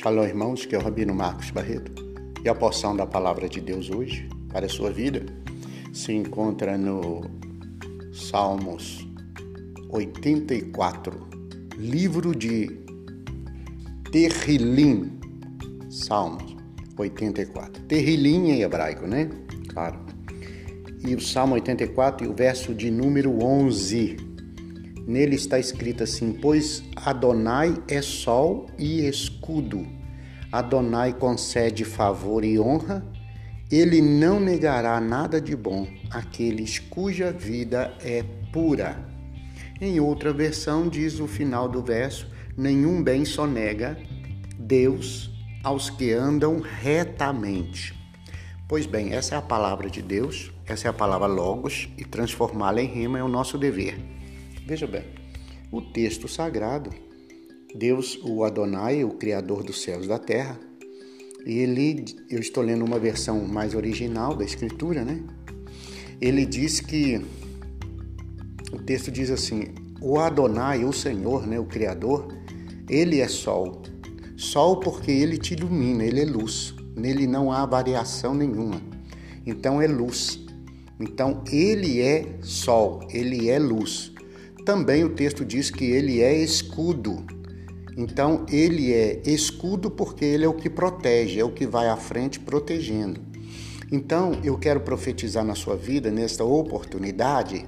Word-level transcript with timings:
Shalom, 0.00 0.22
irmãos, 0.22 0.64
que 0.64 0.76
é 0.76 0.78
o 0.78 0.80
Rabino 0.80 1.12
Marcos 1.12 1.50
Barreto. 1.50 1.90
E 2.44 2.48
a 2.48 2.54
porção 2.54 2.94
da 2.94 3.04
palavra 3.04 3.48
de 3.48 3.60
Deus 3.60 3.90
hoje, 3.90 4.28
para 4.48 4.66
a 4.66 4.68
sua 4.68 4.92
vida, 4.92 5.26
se 5.92 6.12
encontra 6.12 6.78
no 6.78 7.22
Salmos 8.12 9.04
84, 9.90 11.18
livro 11.76 12.32
de 12.32 12.78
Terrilim, 14.12 15.18
Salmos 15.90 16.56
84. 16.96 17.82
Terrilim 17.86 18.50
em 18.50 18.62
hebraico, 18.62 19.04
né? 19.04 19.28
Claro. 19.66 19.98
E 21.04 21.12
o 21.12 21.20
Salmo 21.20 21.54
84 21.54 22.24
e 22.24 22.30
o 22.30 22.32
verso 22.32 22.72
de 22.72 22.88
número 22.88 23.42
11 23.42 24.27
Nele 25.08 25.36
está 25.36 25.58
escrito 25.58 26.02
assim: 26.02 26.34
Pois 26.34 26.84
Adonai 26.94 27.82
é 27.88 28.02
sol 28.02 28.66
e 28.78 29.08
escudo. 29.08 29.86
Adonai 30.52 31.14
concede 31.14 31.82
favor 31.82 32.44
e 32.44 32.60
honra. 32.60 33.02
Ele 33.72 34.02
não 34.02 34.38
negará 34.38 35.00
nada 35.00 35.40
de 35.40 35.56
bom 35.56 35.86
àqueles 36.10 36.78
cuja 36.78 37.32
vida 37.32 37.94
é 38.02 38.22
pura. 38.52 39.02
Em 39.80 39.98
outra 39.98 40.30
versão, 40.30 40.86
diz 40.86 41.20
o 41.20 41.26
final 41.26 41.70
do 41.70 41.82
verso: 41.82 42.28
Nenhum 42.54 43.02
bem 43.02 43.24
sonega 43.24 43.98
Deus 44.58 45.30
aos 45.64 45.88
que 45.88 46.12
andam 46.12 46.60
retamente. 46.60 47.94
Pois 48.68 48.84
bem, 48.84 49.14
essa 49.14 49.36
é 49.36 49.38
a 49.38 49.42
palavra 49.42 49.88
de 49.88 50.02
Deus, 50.02 50.52
essa 50.66 50.86
é 50.86 50.90
a 50.90 50.92
palavra 50.92 51.26
Logos, 51.26 51.88
e 51.96 52.04
transformá-la 52.04 52.82
em 52.82 52.86
rima 52.86 53.18
é 53.18 53.22
o 53.22 53.28
nosso 53.28 53.56
dever. 53.56 54.17
Veja 54.68 54.86
bem, 54.86 55.02
o 55.72 55.80
texto 55.80 56.28
sagrado, 56.28 56.90
Deus, 57.74 58.18
o 58.22 58.44
Adonai, 58.44 59.02
o 59.02 59.12
Criador 59.12 59.64
dos 59.64 59.80
céus 59.80 60.04
e 60.04 60.08
da 60.08 60.18
terra, 60.18 60.60
ele, 61.46 62.04
eu 62.28 62.38
estou 62.38 62.62
lendo 62.62 62.84
uma 62.84 62.98
versão 62.98 63.48
mais 63.48 63.74
original 63.74 64.36
da 64.36 64.44
Escritura, 64.44 65.06
né? 65.06 65.22
Ele 66.20 66.44
diz 66.44 66.80
que, 66.80 67.18
o 68.70 68.76
texto 68.82 69.10
diz 69.10 69.30
assim: 69.30 69.68
o 70.02 70.20
Adonai, 70.20 70.84
o 70.84 70.92
Senhor, 70.92 71.46
né, 71.46 71.58
o 71.58 71.64
Criador, 71.64 72.28
ele 72.90 73.20
é 73.20 73.26
sol. 73.26 73.80
Sol 74.36 74.80
porque 74.80 75.10
ele 75.10 75.38
te 75.38 75.54
ilumina, 75.54 76.04
ele 76.04 76.20
é 76.20 76.26
luz. 76.26 76.74
Nele 76.94 77.26
não 77.26 77.50
há 77.50 77.64
variação 77.64 78.34
nenhuma. 78.34 78.82
Então 79.46 79.80
é 79.80 79.86
luz. 79.86 80.38
Então 81.00 81.42
ele 81.50 82.02
é 82.02 82.36
sol, 82.42 83.00
ele 83.10 83.48
é 83.48 83.58
luz 83.58 84.12
também 84.64 85.04
o 85.04 85.10
texto 85.10 85.44
diz 85.44 85.70
que 85.70 85.84
ele 85.84 86.20
é 86.20 86.36
escudo. 86.36 87.24
Então, 87.96 88.46
ele 88.48 88.92
é 88.92 89.22
escudo 89.26 89.90
porque 89.90 90.24
ele 90.24 90.44
é 90.44 90.48
o 90.48 90.54
que 90.54 90.70
protege, 90.70 91.40
é 91.40 91.44
o 91.44 91.50
que 91.50 91.66
vai 91.66 91.88
à 91.88 91.96
frente 91.96 92.38
protegendo. 92.38 93.20
Então, 93.90 94.38
eu 94.44 94.58
quero 94.58 94.80
profetizar 94.80 95.44
na 95.44 95.54
sua 95.54 95.74
vida, 95.74 96.10
nesta 96.10 96.44
oportunidade, 96.44 97.66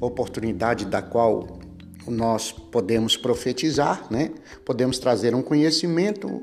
oportunidade 0.00 0.86
da 0.86 1.02
qual 1.02 1.60
nós 2.08 2.50
podemos 2.50 3.16
profetizar, 3.16 4.06
né? 4.10 4.32
Podemos 4.64 4.98
trazer 4.98 5.34
um 5.34 5.42
conhecimento, 5.42 6.42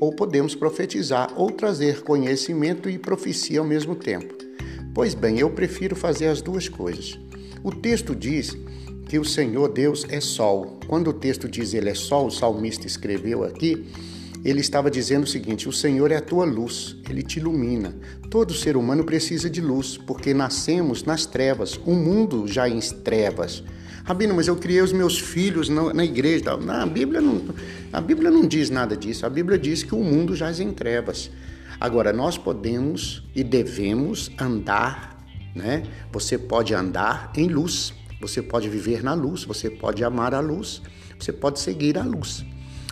ou 0.00 0.12
podemos 0.12 0.54
profetizar, 0.54 1.32
ou 1.36 1.50
trazer 1.50 2.02
conhecimento 2.02 2.90
e 2.90 2.98
profecia 2.98 3.60
ao 3.60 3.66
mesmo 3.66 3.94
tempo. 3.94 4.34
Pois 4.94 5.14
bem, 5.14 5.38
eu 5.38 5.50
prefiro 5.50 5.94
fazer 5.94 6.26
as 6.26 6.42
duas 6.42 6.68
coisas. 6.68 7.18
O 7.62 7.70
texto 7.70 8.14
diz 8.14 8.56
que 9.08 9.18
o 9.18 9.24
Senhor 9.24 9.68
Deus 9.72 10.04
é 10.08 10.20
sol. 10.20 10.78
Quando 10.86 11.08
o 11.08 11.12
texto 11.12 11.48
diz 11.48 11.72
ele 11.74 11.88
é 11.88 11.94
sol, 11.94 12.26
o 12.26 12.30
salmista 12.30 12.86
escreveu 12.86 13.42
aqui, 13.42 13.86
ele 14.44 14.60
estava 14.60 14.90
dizendo 14.90 15.24
o 15.24 15.26
seguinte: 15.26 15.68
o 15.68 15.72
Senhor 15.72 16.12
é 16.12 16.16
a 16.16 16.20
tua 16.20 16.44
luz, 16.44 16.96
ele 17.08 17.22
te 17.22 17.38
ilumina. 17.38 17.94
Todo 18.30 18.52
ser 18.54 18.76
humano 18.76 19.04
precisa 19.04 19.48
de 19.48 19.60
luz, 19.60 19.96
porque 19.96 20.32
nascemos 20.34 21.02
nas 21.04 21.26
trevas, 21.26 21.80
o 21.84 21.94
mundo 21.94 22.46
já 22.46 22.68
em 22.68 22.78
trevas. 22.78 23.64
Rabino, 24.04 24.34
mas 24.34 24.48
eu 24.48 24.56
criei 24.56 24.80
os 24.80 24.92
meus 24.92 25.18
filhos 25.18 25.68
na, 25.68 26.02
igreja. 26.02 26.56
Na, 26.56 26.86
Bíblia 26.86 27.20
não, 27.20 27.42
a 27.92 28.00
Bíblia 28.00 28.30
não 28.30 28.46
diz 28.46 28.70
nada 28.70 28.96
disso. 28.96 29.26
A 29.26 29.28
Bíblia 29.28 29.58
diz 29.58 29.82
que 29.82 29.94
o 29.94 30.02
mundo 30.02 30.34
já 30.34 30.50
em 30.50 30.72
trevas. 30.72 31.30
Agora, 31.78 32.10
nós 32.10 32.38
podemos 32.38 33.22
e 33.34 33.44
devemos 33.44 34.30
andar, 34.40 35.22
né? 35.54 35.82
Você 36.10 36.38
pode 36.38 36.74
andar 36.74 37.32
em 37.36 37.48
luz. 37.48 37.92
Você 38.20 38.42
pode 38.42 38.68
viver 38.68 39.02
na 39.02 39.14
luz, 39.14 39.44
você 39.44 39.70
pode 39.70 40.02
amar 40.02 40.34
a 40.34 40.40
luz, 40.40 40.82
você 41.18 41.32
pode 41.32 41.60
seguir 41.60 41.96
a 41.98 42.04
luz. 42.04 42.44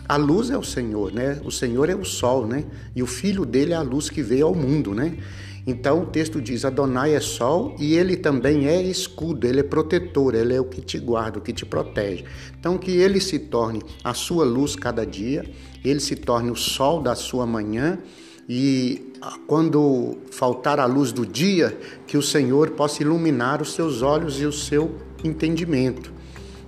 A 0.07 0.15
luz 0.15 0.49
é 0.49 0.57
o 0.57 0.63
Senhor, 0.63 1.11
né? 1.11 1.41
O 1.43 1.51
Senhor 1.51 1.89
é 1.89 1.95
o 1.95 2.05
sol, 2.05 2.47
né? 2.47 2.65
E 2.95 3.03
o 3.03 3.07
filho 3.07 3.45
dele 3.45 3.73
é 3.73 3.75
a 3.75 3.81
luz 3.81 4.09
que 4.09 4.21
veio 4.21 4.47
ao 4.47 4.55
mundo, 4.55 4.95
né? 4.95 5.17
Então 5.67 6.03
o 6.03 6.05
texto 6.05 6.41
diz: 6.41 6.63
Adonai 6.63 7.13
é 7.13 7.19
sol 7.19 7.75
e 7.77 7.93
ele 7.95 8.15
também 8.15 8.67
é 8.67 8.81
escudo, 8.81 9.45
ele 9.45 9.59
é 9.59 9.63
protetor, 9.63 10.33
ele 10.33 10.53
é 10.53 10.61
o 10.61 10.63
que 10.63 10.81
te 10.81 10.97
guarda, 10.97 11.39
o 11.39 11.41
que 11.41 11.51
te 11.51 11.65
protege. 11.65 12.23
Então 12.57 12.77
que 12.77 12.91
ele 12.91 13.19
se 13.19 13.37
torne 13.37 13.81
a 14.01 14.13
sua 14.13 14.45
luz 14.45 14.77
cada 14.77 15.05
dia, 15.05 15.43
ele 15.83 15.99
se 15.99 16.15
torne 16.15 16.49
o 16.49 16.55
sol 16.55 17.01
da 17.01 17.13
sua 17.13 17.45
manhã 17.45 17.99
e 18.47 19.11
quando 19.45 20.19
faltar 20.31 20.79
a 20.79 20.85
luz 20.85 21.11
do 21.11 21.25
dia, 21.25 21.77
que 22.05 22.17
o 22.17 22.21
Senhor 22.21 22.69
possa 22.71 23.03
iluminar 23.03 23.61
os 23.61 23.73
seus 23.73 24.01
olhos 24.01 24.39
e 24.39 24.45
o 24.45 24.53
seu 24.53 24.95
entendimento 25.23 26.11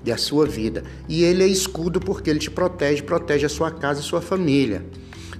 e 0.05 0.11
a 0.11 0.17
sua 0.17 0.45
vida. 0.45 0.83
E 1.07 1.23
ele 1.23 1.43
é 1.43 1.47
escudo 1.47 1.99
porque 1.99 2.29
ele 2.29 2.39
te 2.39 2.49
protege, 2.49 3.01
protege 3.01 3.45
a 3.45 3.49
sua 3.49 3.71
casa 3.71 4.01
e 4.01 4.03
sua 4.03 4.21
família. 4.21 4.85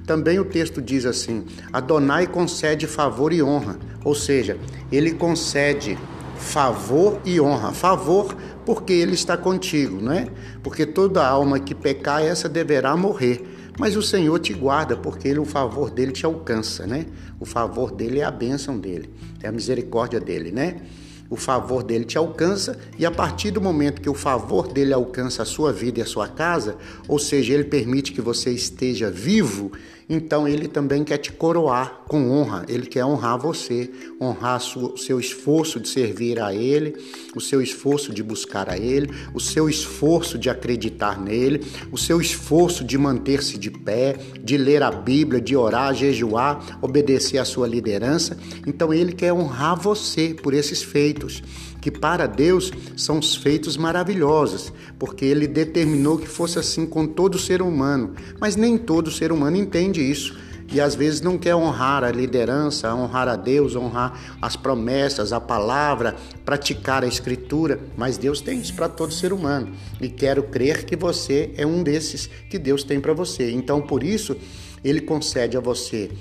Também 0.05 0.39
o 0.39 0.45
texto 0.45 0.81
diz 0.81 1.05
assim: 1.05 1.45
Adonai 1.71 2.27
concede 2.27 2.87
favor 2.87 3.31
e 3.31 3.43
honra, 3.43 3.77
ou 4.03 4.15
seja, 4.15 4.57
ele 4.91 5.11
concede 5.11 5.97
favor 6.37 7.19
e 7.25 7.39
honra. 7.39 7.71
Favor 7.71 8.35
porque 8.65 8.93
ele 8.93 9.13
está 9.13 9.37
contigo, 9.37 10.01
não 10.01 10.11
é? 10.11 10.27
Porque 10.63 10.85
toda 10.85 11.27
alma 11.27 11.59
que 11.59 11.75
pecar, 11.75 12.23
essa 12.23 12.49
deverá 12.49 12.95
morrer. 12.95 13.43
Mas 13.77 13.95
o 13.95 14.01
Senhor 14.01 14.37
te 14.39 14.53
guarda, 14.53 14.97
porque 14.97 15.27
ele, 15.27 15.39
o 15.39 15.45
favor 15.45 15.89
dele 15.89 16.11
te 16.11 16.25
alcança, 16.25 16.85
né? 16.85 17.05
O 17.39 17.45
favor 17.45 17.91
dele 17.91 18.19
é 18.19 18.23
a 18.23 18.31
bênção 18.31 18.77
dele, 18.77 19.09
é 19.41 19.47
a 19.47 19.51
misericórdia 19.51 20.19
dele, 20.19 20.51
né? 20.51 20.81
O 21.29 21.35
favor 21.35 21.83
dele 21.83 22.05
te 22.05 22.17
alcança 22.17 22.77
e 22.97 23.05
a 23.05 23.11
partir 23.11 23.51
do 23.51 23.61
momento 23.61 24.01
que 24.01 24.09
o 24.09 24.13
favor 24.13 24.67
dele 24.67 24.93
alcança 24.93 25.43
a 25.43 25.45
sua 25.45 25.71
vida 25.71 25.99
e 25.99 26.01
a 26.01 26.05
sua 26.05 26.27
casa, 26.27 26.77
ou 27.07 27.19
seja, 27.19 27.53
ele 27.53 27.65
permite 27.65 28.11
que 28.11 28.21
você 28.21 28.51
esteja 28.51 29.11
vivo, 29.11 29.71
então 30.09 30.47
ele 30.47 30.67
também 30.67 31.03
quer 31.03 31.19
te 31.19 31.31
coroar 31.31 32.01
com 32.07 32.31
honra, 32.31 32.65
ele 32.67 32.87
quer 32.87 33.05
honrar 33.05 33.37
você, 33.37 33.91
honrar 34.19 34.59
o 34.59 34.97
seu 34.97 35.19
esforço 35.19 35.79
de 35.79 35.87
servir 35.87 36.39
a 36.41 36.51
ele, 36.51 36.95
o 37.35 37.39
seu 37.39 37.61
esforço 37.61 38.11
de 38.11 38.23
buscar 38.23 38.67
a 38.67 38.77
ele, 38.77 39.11
o 39.35 39.39
seu 39.39 39.69
esforço 39.69 40.39
de 40.39 40.49
acreditar 40.49 41.21
nele, 41.21 41.63
o 41.91 41.97
seu 41.97 42.19
esforço 42.19 42.83
de 42.83 42.97
manter-se 42.97 43.57
de 43.57 43.69
pé, 43.69 44.17
de 44.43 44.57
ler 44.57 44.81
a 44.81 44.89
Bíblia, 44.89 45.39
de 45.39 45.55
orar, 45.55 45.93
jejuar, 45.93 46.79
obedecer 46.81 47.37
à 47.37 47.45
sua 47.45 47.67
liderança. 47.67 48.35
Então 48.65 48.91
ele 48.91 49.13
quer 49.13 49.31
honrar 49.31 49.79
você 49.79 50.33
por 50.33 50.55
esses 50.55 50.81
feitos 50.81 51.43
que 51.81 51.91
para 51.91 52.27
Deus 52.27 52.71
são 52.95 53.19
os 53.19 53.35
feitos 53.35 53.77
maravilhosos, 53.77 54.73
porque 54.97 55.25
ele 55.25 55.47
determinou 55.47 56.17
que 56.17 56.27
fosse 56.27 56.59
assim 56.59 56.85
com 56.85 57.07
todo 57.07 57.39
ser 57.39 57.61
humano, 57.61 58.13
mas 58.39 58.55
nem 58.55 58.77
todo 58.77 59.11
ser 59.11 59.31
humano 59.31 59.57
entende 59.57 60.01
isso. 60.01 60.37
E 60.71 60.79
às 60.79 60.93
vezes 60.93 61.19
não 61.19 61.35
quer 61.35 61.55
honrar 61.55 62.03
a 62.03 62.11
liderança, 62.11 62.93
honrar 62.93 63.27
a 63.27 63.35
Deus, 63.35 63.75
honrar 63.75 64.37
as 64.39 64.55
promessas, 64.55 65.33
a 65.33 65.41
palavra, 65.41 66.15
praticar 66.45 67.03
a 67.03 67.07
escritura, 67.07 67.79
mas 67.97 68.19
Deus 68.19 68.39
tem 68.39 68.59
isso 68.59 68.75
para 68.75 68.87
todo 68.87 69.11
ser 69.11 69.33
humano. 69.33 69.73
E 69.99 70.07
quero 70.09 70.43
crer 70.43 70.85
que 70.85 70.95
você 70.95 71.51
é 71.57 71.65
um 71.65 71.81
desses 71.81 72.29
que 72.51 72.59
Deus 72.59 72.83
tem 72.83 72.99
para 73.01 73.13
você. 73.13 73.49
Então, 73.49 73.81
por 73.81 74.03
isso, 74.03 74.37
ele 74.83 75.01
concede 75.01 75.57
a 75.57 75.59
você 75.59 76.11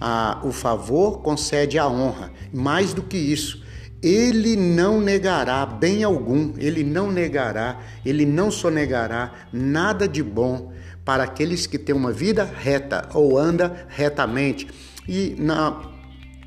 a, 0.00 0.40
o 0.44 0.52
favor, 0.52 1.20
concede 1.20 1.78
a 1.78 1.88
honra. 1.88 2.32
Mais 2.52 2.92
do 2.92 3.02
que 3.02 3.16
isso, 3.16 3.62
ele 4.02 4.56
não 4.56 5.00
negará 5.00 5.64
bem 5.64 6.04
algum, 6.04 6.52
ele 6.58 6.84
não 6.84 7.10
negará, 7.10 7.80
ele 8.04 8.26
não 8.26 8.50
sonegará 8.50 9.32
nada 9.52 10.06
de 10.06 10.22
bom 10.22 10.72
para 11.04 11.24
aqueles 11.24 11.66
que 11.66 11.78
têm 11.78 11.94
uma 11.94 12.12
vida 12.12 12.44
reta 12.44 13.08
ou 13.14 13.38
anda 13.38 13.86
retamente. 13.88 14.66
E 15.08 15.34
na 15.38 15.94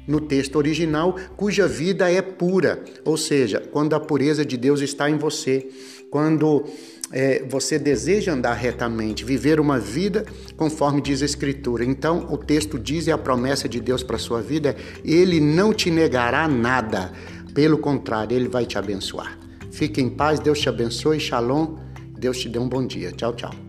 no 0.07 0.19
texto 0.19 0.55
original, 0.55 1.15
cuja 1.37 1.67
vida 1.67 2.11
é 2.11 2.19
pura, 2.19 2.83
ou 3.05 3.15
seja, 3.15 3.61
quando 3.71 3.93
a 3.93 3.99
pureza 3.99 4.43
de 4.43 4.57
Deus 4.57 4.81
está 4.81 5.07
em 5.07 5.19
você, 5.19 5.69
quando 6.09 6.65
é, 7.11 7.43
você 7.47 7.77
deseja 7.77 8.33
andar 8.33 8.53
retamente, 8.53 9.23
viver 9.23 9.59
uma 9.59 9.79
vida 9.79 10.25
conforme 10.57 10.99
diz 10.99 11.21
a 11.21 11.25
Escritura. 11.25 11.85
Então, 11.85 12.27
o 12.31 12.37
texto 12.37 12.79
diz 12.79 13.05
e 13.05 13.11
a 13.11 13.19
promessa 13.19 13.69
de 13.69 13.79
Deus 13.79 14.01
para 14.01 14.15
a 14.15 14.19
sua 14.19 14.41
vida 14.41 14.69
é: 14.69 14.75
Ele 15.03 15.39
não 15.39 15.71
te 15.73 15.91
negará 15.91 16.47
nada 16.47 17.11
pelo 17.53 17.77
contrário, 17.77 18.35
Ele 18.35 18.47
vai 18.47 18.65
te 18.65 18.77
abençoar. 18.77 19.37
Fique 19.71 20.01
em 20.01 20.09
paz, 20.09 20.39
Deus 20.39 20.59
te 20.59 20.69
abençoe, 20.69 21.19
shalom, 21.19 21.77
Deus 22.17 22.39
te 22.39 22.49
dê 22.49 22.59
um 22.59 22.67
bom 22.67 22.85
dia. 22.85 23.11
Tchau, 23.11 23.33
tchau. 23.33 23.68